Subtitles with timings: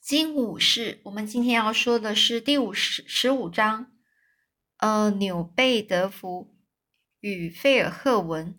[0.00, 3.92] 金武士，我们今天要说的是第五十十五章，
[4.78, 6.56] 呃，纽贝德福
[7.20, 8.56] 与费尔赫文，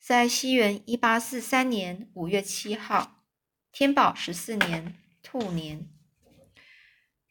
[0.00, 3.24] 在西元一八四三年五月七号，
[3.70, 5.86] 天宝十四年兔年，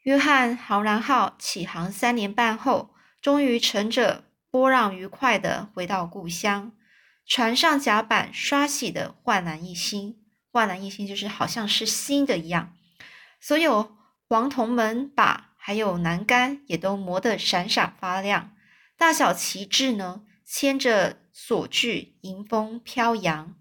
[0.04, 6.72] 约翰豪兰号起航三年半后，终于乘着波浪愉快的回到故乡，
[7.26, 10.25] 船上甲板刷洗的焕然一新。
[10.56, 12.74] 焕然一新，就是好像是新的一样。
[13.42, 13.98] 所有
[14.30, 18.56] 黄铜门把还有栏杆也都磨得闪闪发亮。
[18.96, 23.54] 大小旗帜呢，牵着锁具，迎风飘扬。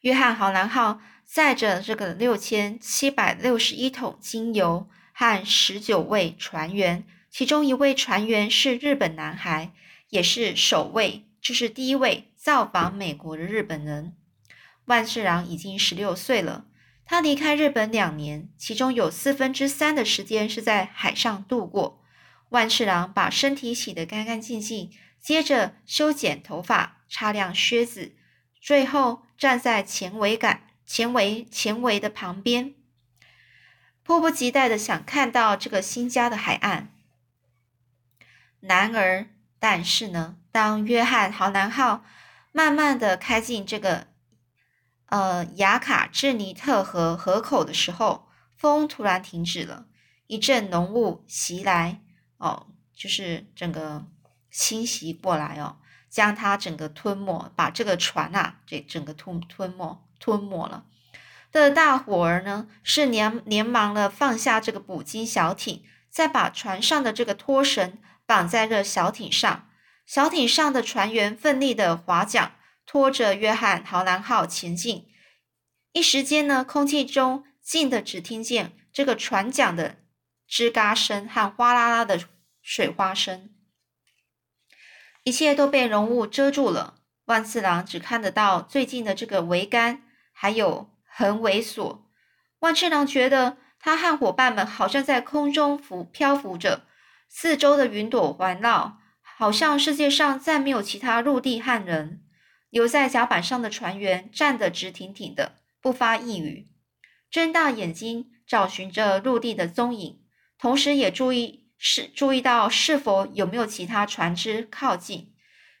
[0.00, 9.72] 约翰豪兰号载着这个六千七百六十一桶精油和十九位船员，其中一位船员是日本男孩，
[10.08, 14.16] 也是首位，就是第一位造访美国的日本人。
[14.90, 16.66] 万次郎已经十六岁了，
[17.04, 22.02] 他离开日本两年，其中有四分之三的时间是在海上度过。
[22.48, 28.16] 万次郎把身体洗得干干净净，接着修剪头发、擦亮靴子，
[28.60, 32.74] 最后站在前桅杆、前桅、前桅的旁边，
[34.02, 36.92] 迫不及待的想看到这个新家的海岸。
[38.58, 39.28] 然而，
[39.60, 42.04] 但是呢，当约翰豪南号
[42.50, 44.09] 慢慢的开进这个。
[45.10, 49.86] 呃，雅卡智尼特河河口的时候，风突然停止了，
[50.28, 52.00] 一阵浓雾袭来，
[52.38, 54.06] 哦，就是整个
[54.52, 60.84] 侵袭过来哦，将它整个吞没，把这个船啊，这整个吞吞没吞没了。
[61.50, 69.68] 的大伙儿呢，是连连忙的放下这个捕鲸小艇，再把船上的这个拖绳绑在这小艇上，
[70.06, 72.52] 小艇上的船员奋力的划桨。
[72.92, 75.06] 拖着约翰豪兰号前进，
[75.92, 79.98] 一时间呢，空气中静的只听见这个船桨的
[80.50, 82.18] 吱嘎声和哗啦啦的
[82.60, 83.50] 水花声，
[85.22, 86.96] 一切都被浓雾遮住了。
[87.26, 90.02] 万次郎只看得到最近的这个桅杆，
[90.32, 92.10] 还有横尾索。
[92.58, 96.88] 万次郎觉得他和伙伴们好像在空中浮漂浮着，
[97.28, 102.24] 四周的云朵环绕，好像世界上再没有其他陆地和人。
[102.70, 106.68] 留在甲板上的船员站得直挺挺的，不发一语，
[107.28, 110.20] 睁大眼睛找寻着陆地的踪影，
[110.56, 115.34] 同时也注意是注意到是否有没有其他船只靠近。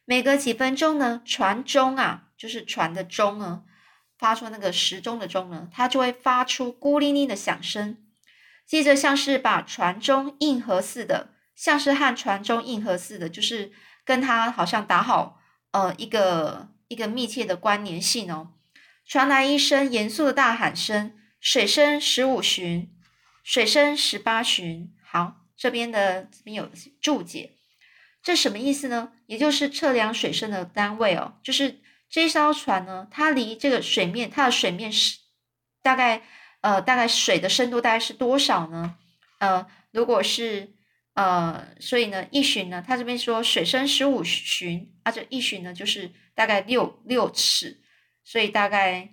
[0.04, 3.62] 每隔几分钟呢，船钟啊，就是船的钟呢，
[4.18, 7.98] 发出那个时钟的钟呢，它就会发出孤零零的响声，
[8.66, 13.70] 接着像是把船钟硬核似的，像是和船钟硬核似的，就是
[14.04, 15.38] 跟它好像打好
[15.70, 16.70] 呃一个。
[16.90, 18.48] 一个密切的关联性哦，
[19.06, 22.90] 传来一声严肃的大喊声：“水深十五寻，
[23.44, 26.68] 水深十八寻。”好，这边的这边有
[27.00, 27.52] 注解，
[28.20, 29.12] 这什么意思呢？
[29.26, 35.18] 也就是测量水深的单位哦，就是这艘船呢，它离这个水面，它的水面是
[35.82, 36.24] 大概
[36.60, 38.96] 呃，大概水的深度大概是多少呢？
[39.38, 40.74] 呃，如果是
[41.20, 46.12] 呃，所以呢，一寻呢，他这边说水深十五寻，啊，这一寻呢就是。
[46.32, 47.82] 大概六六尺，
[48.24, 49.12] 所以大概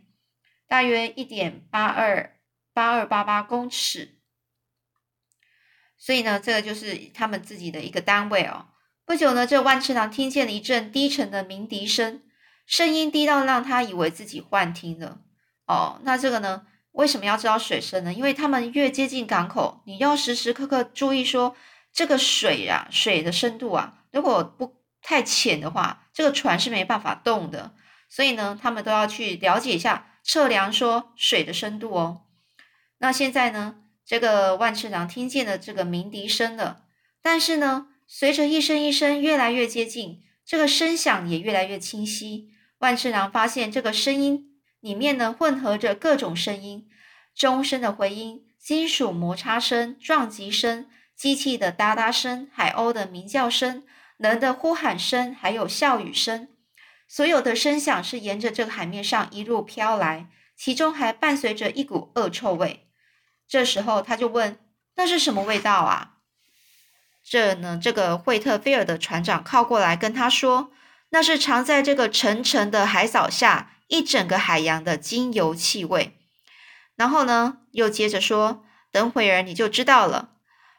[0.65, 2.39] 大约一点八二
[2.73, 4.19] 八二八八公尺。
[5.97, 8.67] 所以呢，这个就是他们自己的一个单位哦。
[9.03, 12.23] 不久呢，这万次郎听见了一阵低沉的鸣笛声，
[12.65, 15.19] 声音低到让他以为自己幻听了。
[15.65, 18.13] 哦，那这个呢，为什么要知道水深呢？
[18.13, 21.57] 因为他们越接近港口，你要时时刻刻注意说
[21.97, 24.77] 这个水啊，水的深度啊，如果不。
[24.99, 27.73] 太浅的话，这个船是没办法动的，
[28.09, 32.23] 所以呢，他们都要去了解一下测量说水的深度哦。
[32.97, 33.75] 那现在呢，
[34.05, 36.81] 这个万次郎听见了这个鸣笛声了，
[37.21, 42.49] 但是呢，随着一声一声越来越接近，这个声响也越来越清晰。
[42.79, 46.89] 万次郎发现这个声音里面呢，混合着各种声音：
[47.33, 53.83] 钟声的回音、金属摩擦声、撞击声、机器的哒哒声、海鸥的鸣叫声。
[54.17, 56.47] 人的呼喊声，还有笑语声，
[57.07, 62.87] 所有的声响是沿着这个海面上一路飘来，其中还伴随着一股恶臭味。
[63.47, 64.57] 这时候他就问
[64.97, 66.15] ：“那是什么味道啊？”
[67.23, 70.71] 这呢，这个惠特菲尔的船长靠过来跟他说
[71.09, 76.17] ：“那是藏在这个沉沉的海藻下一整个海洋的精油气味。”
[76.97, 80.31] 然后呢，又接着说：“等会儿你就知道了。”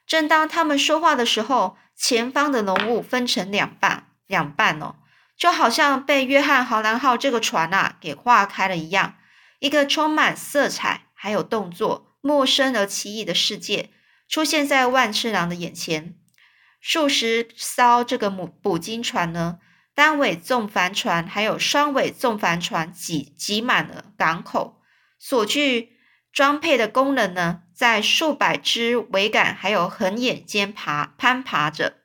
[0.09, 1.77] 正当他们说话的时候。
[2.01, 4.95] 前方的浓雾分成两半，两半哦，
[5.37, 9.17] 就好像被约翰豪兰号这个船啊给划开了一样。
[9.59, 13.91] 一个充满色彩还有动作、陌生而奇异的世界
[14.29, 16.15] 出现在万次郎的眼前。
[16.81, 19.59] 数十艘这个母捕鲸船呢，
[19.93, 24.81] 单尾纵帆船还有双尾纵帆船挤挤满了港口，
[25.19, 25.98] 所具
[26.33, 31.99] 装配的工人呢，在数百只桅杆还有横眼间爬攀爬着，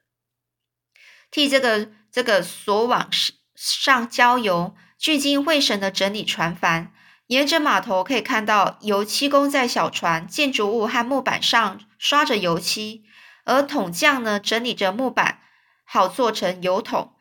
[1.30, 3.10] 替这个这个索网
[3.56, 4.76] 上浇油。
[5.00, 6.94] 聚精会神的整理船帆，
[7.28, 13.04] 沿着码头可以看到油漆工在小船、建筑物和木板上刷着油漆，
[13.44, 15.42] 而桶匠呢整理着木板，
[15.84, 17.12] 好做成油桶。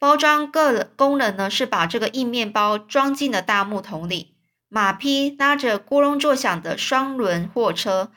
[0.00, 4.34] 包装个工人呢是把这个硬面包装进了大木桶里。
[4.74, 8.10] 马匹拉着咕隆作响的双轮货车，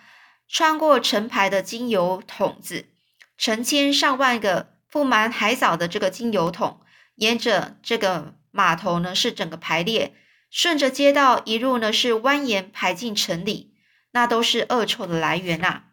[0.47, 2.85] 穿过成排的精油桶子，
[3.37, 6.79] 成千上万个覆满海藻的这个精油桶，
[7.15, 8.35] 沿着这个。
[8.57, 10.15] 码头呢是整个排列，
[10.49, 13.73] 顺着街道一路呢是蜿蜒排进城里，
[14.11, 15.87] 那都是恶臭的来源啊！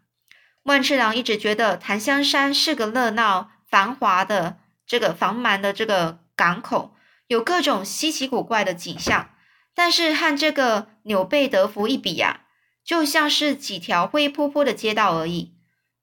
[0.62, 6.94] 万次郎一直觉得檀香山是个热闹繁华的这个繁忙的这个港口，
[7.26, 9.30] 有各种稀奇古怪的景象，
[9.74, 12.42] 但是和这个纽贝德福一比呀，
[12.84, 15.54] 就像是几条灰扑扑的街道而已。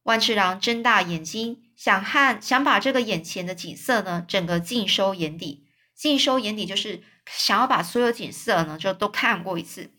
[0.04, 5.66] 万次郎睁大眼睛，想和想把这个眼前的景色呢，整个尽收眼底。
[5.96, 9.92] 尽收眼底，就是想要把所有景色呢，就都看过一次。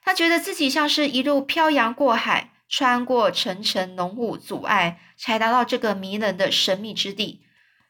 [0.00, 7.42] 他觉得自己像是一路漂洋过海，穿过层层浓雾阻碍，才达到这个迷人的神秘之地。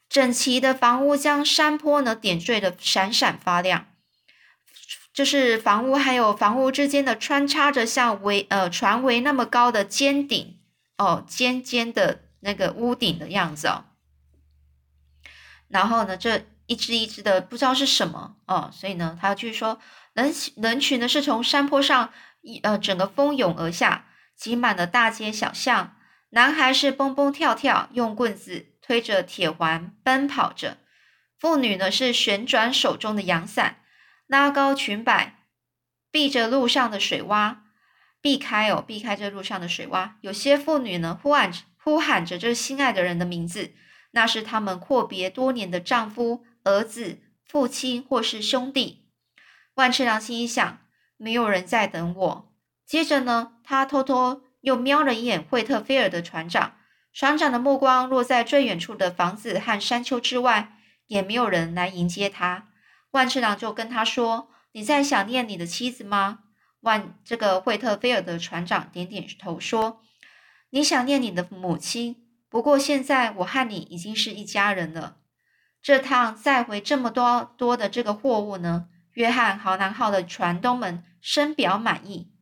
[0.09, 3.89] 整齐的房屋将山坡呢点缀的闪闪发亮，
[5.15, 10.59] 就是房屋还有房屋之间的穿插着像围呃船围那么高的尖顶
[10.99, 13.85] 哦，尖尖的那个屋顶的样子哦。
[15.69, 16.45] 然后呢，这。
[16.67, 19.79] 一只一只的不知道是什么哦，所以呢，他继续说，
[20.15, 25.95] 人人群呢是从山坡上一呃整个蜂拥而下，挤满了大街小巷。
[26.31, 30.79] 男孩是蹦蹦跳跳，用棍子推着铁环奔跑着；
[31.39, 33.83] 妇女呢是旋转手中的阳伞，
[34.27, 35.39] 拉高裙摆，
[36.11, 37.59] 避着路上的水洼，
[38.21, 40.13] 避开哦，避开这路上的水洼。
[40.21, 43.73] 有些妇女呢呼喊呼喊着这心爱的人的名字，
[44.13, 46.45] 那是他们阔别多年的丈夫。
[46.65, 49.05] 儿子、父亲或是兄弟，
[49.75, 50.79] 万次郎心一想，
[51.19, 52.55] 没有人在等我。
[52.87, 56.77] 接着呢，他偷偷又瞄了一眼惠特菲尔的船长，
[57.13, 60.79] 船长的目光落在最远处的房子和山丘之外，
[61.09, 62.69] 也没有人来迎接他。
[63.15, 66.41] 万次郎就跟他说：“你在想念你的妻子吗？”
[66.83, 70.03] 万这个惠特菲尔的船长点点头说
[70.71, 72.17] ：“你想念你的母亲，
[72.49, 75.19] 不过现在我和你已经是一家人了。”
[75.81, 78.89] 这趟载回这么多多的这个货物呢？
[79.13, 82.33] 约翰豪南号的船东们深表满意。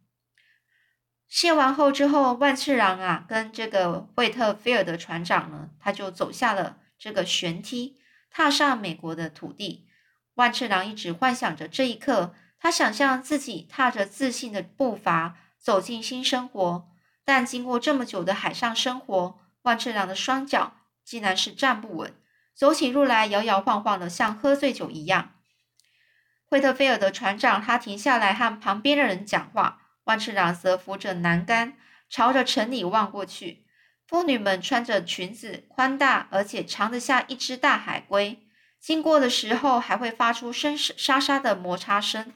[1.28, 7.98] 卸完后之后，万次郎啊，跟这个惠特菲尔德船长呢，他就走下了这个舷梯，
[8.30, 9.86] 踏上美国的土地。
[10.34, 16.88] 万次郎一直幻想着这一刻，他想象自己踏着自信的步伐走进新生活。
[17.24, 20.74] 但经过这么久的海上生活，万次郎的双脚
[21.04, 22.14] 竟然是站不稳。
[22.54, 25.34] 走起路来摇摇晃晃的，像喝醉酒一样。
[26.44, 31.74] 惠特菲尔德船长他停下来和旁边的人讲话，万次郎则扶着栏杆，
[32.10, 33.64] 朝着城里望过去。
[34.06, 38.46] 妇女们穿着裙子，宽大而且长得像一只大海龟，
[38.82, 42.32] 经过的时候还会发出声沙沙的摩擦声。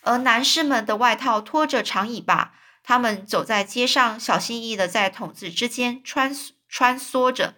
[0.00, 6.34] 而男士们的外套拖着长尾巴，他们走在街上，小心翼翼的在筒子之间穿
[6.68, 7.54] 穿梭着。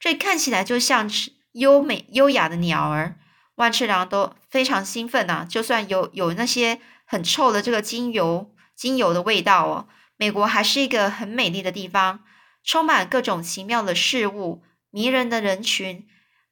[0.00, 3.16] 这看起来就像是优美优雅的鸟儿，
[3.56, 5.46] 万次郎都非常兴奋呐。
[5.48, 9.86] 就算有有那些很臭的这个精油精油的味道哦，
[10.16, 12.24] 美国还是一个很美丽的地方，
[12.64, 16.08] 充满各种奇妙的事物、迷人的人群，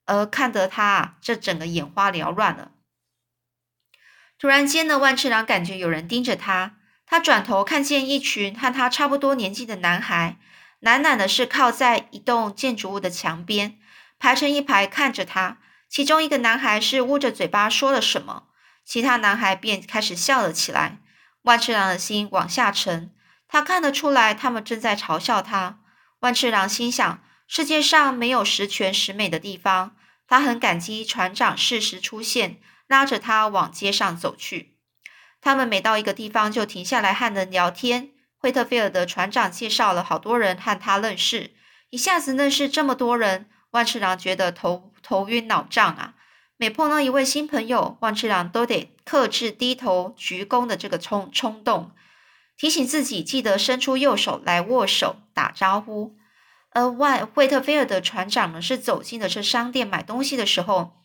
[0.09, 2.73] 而看得他这整个眼花缭乱了。
[4.39, 10.39] 突然间呢，万次郎感觉有人盯着他，他转头看见一群和他差不多年纪的男孩。
[10.81, 13.79] 懒懒的是靠在一栋建筑物的墙边，
[14.19, 15.59] 排成一排看着他。
[15.89, 18.45] 其中一个男孩是捂着嘴巴说了什么，
[18.85, 20.99] 其他男孩便开始笑了起来。
[21.43, 23.13] 万次郎的心往下沉，
[23.49, 25.81] 他看得出来他们正在嘲笑他。
[26.21, 29.97] 万次郎心想：世界上没有十全十美的地方。
[30.29, 34.77] 他很感激船长适时出现，拉着他往街上走去。
[35.41, 38.11] 他们每到一个地方就停下来和人聊天。
[38.37, 41.53] 惠特菲尔德船长介绍了好多人和他认识，
[41.89, 46.15] 一下子认识这么多人，万次郎觉得头头晕脑胀啊！
[46.59, 51.93] 每碰到一位新朋友，万次郎都得克制低头鞠躬的这个冲冲动，
[52.59, 56.15] 提醒自己记得伸出右手来握手打招呼。
[56.71, 61.05] 而万惠特菲尔德船长呢，是走进了这商店买东西的时候，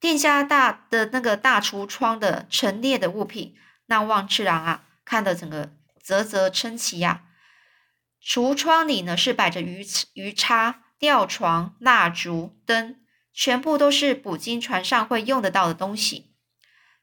[0.00, 3.54] 店家大的那个大橱窗的陈列的物品，
[3.86, 7.24] 那万次郎啊，看得整个啧啧称奇呀。
[8.24, 12.96] 橱窗里呢，是摆着鱼鱼叉、吊床、蜡烛、灯。
[13.34, 16.34] 全部都是捕鲸船上会用得到的东西。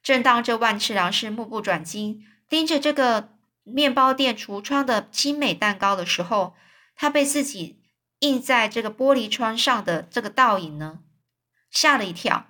[0.00, 3.30] 正当这万次郎是目不转睛盯着这个
[3.64, 6.54] 面包店橱窗的精美蛋糕的时候，
[6.94, 7.79] 他被自己
[8.20, 11.00] 映在这个玻璃窗上的这个倒影呢
[11.70, 12.46] 吓了一跳。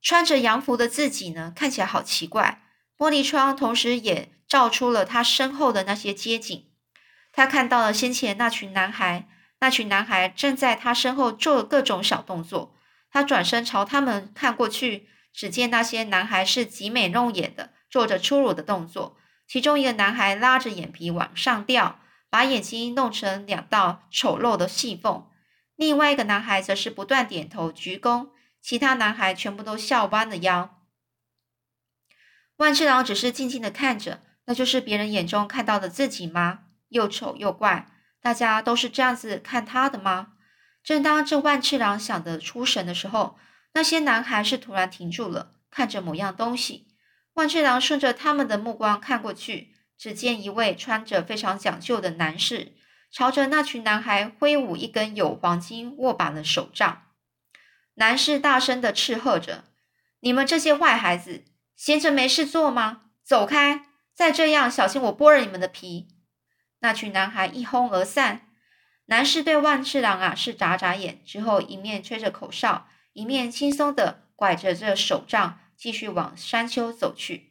[0.00, 2.62] 穿着洋服的自己呢看起来好奇怪。
[2.96, 6.70] 玻璃窗同时也照出了他身后的那些街景。
[7.32, 9.28] 他看到了先前那群男孩，
[9.60, 12.74] 那群男孩正在他身后做各种小动作。
[13.10, 19.16] 他转身朝他们看过去，只见那些男孩是极美弄眼的，做着粗鲁的动作。
[19.46, 22.00] 其中一个男孩拉着眼皮往上吊，
[22.30, 25.30] 把眼睛弄成两道丑陋的细缝；
[25.76, 28.30] 另外一个男孩则是不断点头鞠躬。
[28.60, 30.82] 其他男孩全部都笑弯了腰。
[32.56, 36.64] 万次郎只是静静的看着，那就是别人眼中看到的自己吗？
[36.88, 37.88] 又丑又怪，
[38.20, 40.32] 大家都是这样子看他的吗？
[40.82, 43.38] 正当这万次郎想得出神的时候，
[43.74, 46.88] 那些男孩是突然停住了，看着某样东西。
[47.34, 52.74] 万次郎顺着他们的目光看过去，只见一位穿着非常讲究的男士，
[53.10, 57.02] 朝着那群男孩挥舞一根有黄金握把的手杖。
[57.94, 59.64] 男士大声的斥喝着
[60.20, 63.02] ：“你们这些坏孩子，闲着没事做吗？
[63.24, 63.86] 走开！
[64.14, 66.08] 再这样，小心我剥了你们的皮！”
[66.80, 68.46] 那群男孩一哄而散。
[69.06, 77.47] 男士对万次郎啊是眨眨眼，之后一面吹着口哨，一面轻松的拐着这手杖，继续往山丘走去。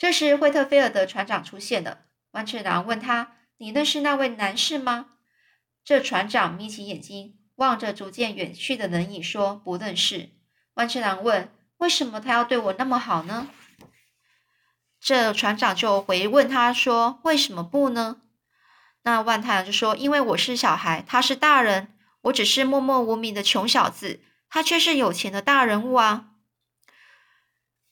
[0.00, 1.98] 这时，惠特菲尔德船长出现了。
[2.30, 5.08] 万次郎问他：“你认识那位男士吗？”
[5.84, 10.30] 这船长眯起眼睛，望着逐渐远去的人影，说：“不认识。”
[10.72, 13.48] 万次郎问：“为什么他要对我那么好呢？”
[14.98, 18.22] 这船长就回问他说：“为什么不呢？”
[19.04, 21.92] 那万太阳就说：“因为我是小孩，他是大人，
[22.22, 26.28] 我只是默默无名的穷小子，他却是有钱的大人物啊。”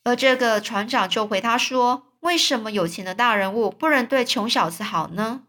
[0.08, 5.42] 而这个船长就回他说：“为什么有钱的大人物不能对穷小子好呢？”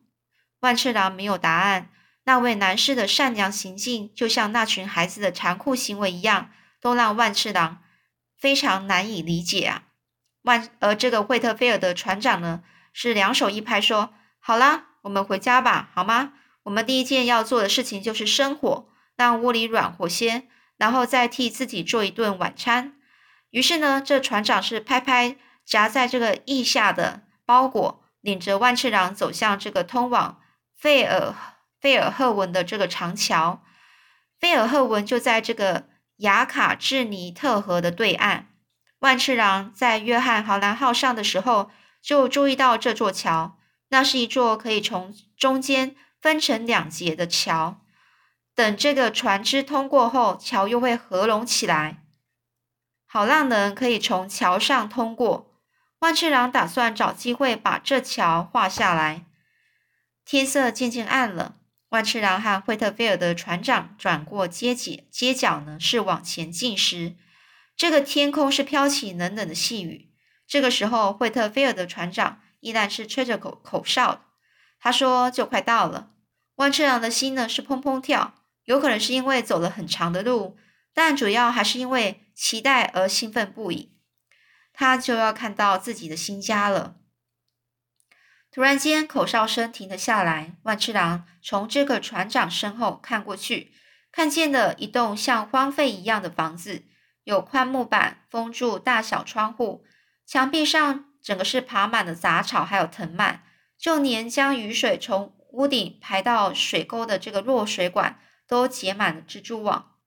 [0.59, 1.89] 万次郎没有答案。
[2.25, 6.49] 那位男士的善良行径，就像那群孩子的残酷行为一样，
[6.81, 7.77] 都让万次郎
[8.37, 9.83] 非常难以理解啊。
[10.41, 12.61] 万而这个惠特菲尔德船长呢，
[12.91, 16.33] 是两手一拍说：“好啦。”我们回家吧，好吗？
[16.63, 22.95] 我们第一件要做的事情就是生火，让屋里暖和些，然后再替自己做一顿晚餐。
[23.51, 30.39] 于是呢，这船长是拍拍夹在这个腋下的包裹，领着万次郎走向这个通往
[30.77, 31.33] 费尔
[31.79, 33.63] 费尔赫文的这个长桥。
[34.39, 35.85] 费尔赫文就在这个
[36.17, 38.47] 雅卡治尼特河的对岸。
[38.99, 43.57] 万次郎在约翰豪兰号上的时候，就注意到这座桥。
[43.89, 47.81] 那是一座可以从中间分成两节的桥，
[48.53, 52.03] 等这个船只通过后，桥又会合拢起来，
[53.11, 55.59] 好让人可以从桥上通过。
[56.01, 59.25] 万次郎打算找机会把这桥画下来。
[60.23, 61.55] 天色渐渐暗了，
[61.89, 67.15] 万次郎和惠特菲尔德船长转过街角，街角呢是往前进时，
[67.75, 70.11] 这个天空是飘起冷冷的细雨。
[70.47, 72.41] 这个时候，惠特菲尔德船长。
[72.61, 74.25] 依然是吹着口口哨。
[74.81, 76.09] 他说：“就快到了。”
[76.55, 78.33] 万次郎的心呢是砰砰跳，
[78.65, 80.57] 有可能是因为走了很长的路，
[80.93, 83.97] 但主要还是因为期待而兴奋不已。
[84.71, 86.95] 他就要看到自己的新家了。
[88.49, 90.55] 突然间，口哨声停了下来。
[90.63, 93.73] 万次郎从这个船长身后看过去，
[94.09, 96.85] 看见了一栋像荒废一样的房子，
[97.25, 99.83] 有宽木板封住大小窗户，
[100.25, 101.05] 墙壁上。
[101.21, 103.43] 整个是爬满了杂草，还有藤蔓，
[103.77, 109.98] 就连将雨水从屋顶排到水沟的这个落水管都结满了蜘蛛网。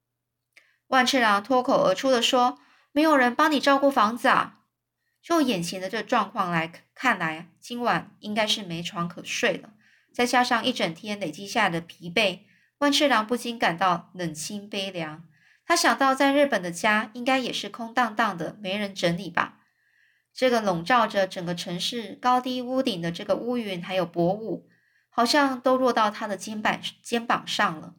[0.93, 2.59] 万次郎脱口而出的说
[2.93, 4.59] ：“没有人帮你照顾房子啊！”
[5.25, 9.71] 就眼前的这状况来看来，今晚应该是没床可睡了。
[10.13, 12.41] 再加上一整天累积下来的疲惫，
[12.81, 15.25] 万次郎不禁感到冷清悲凉。
[15.65, 19.61] 他想到在日本的家应该也是空荡荡的，没人整理吧。
[20.35, 24.69] 这个笼罩着整个城市高低屋顶的这个乌云，还有薄雾，
[25.09, 27.95] 好像都落到他的肩膀肩膀上了。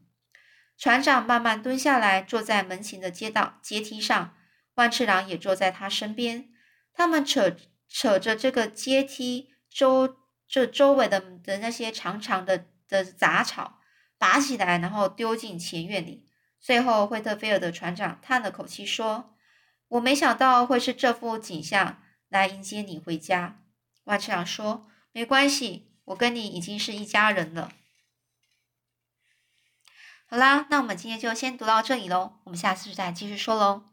[0.77, 4.35] 船长慢慢蹲下来，坐在门前的街道阶梯上，
[4.75, 6.49] 万次郎也坐在他身边。
[6.93, 7.55] 他们扯
[7.87, 13.79] 扯着这个阶梯周这周围的的那些长长的的杂草，
[14.17, 16.27] 拔起来，然后丢进前院里。
[16.59, 19.35] 最后，惠特菲尔德船长叹了口气说
[19.89, 23.61] ：“我没想到会是这副景象来迎接你回家。”
[24.05, 27.71] 万次郎说：“没关系，我跟你已经是一家人了。”
[30.33, 33.83] 好啦，那我们今天就先读到这里喽，我们下次再继续说喽。